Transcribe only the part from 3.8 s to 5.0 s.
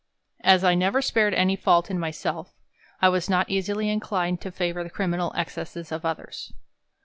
inclined to favour the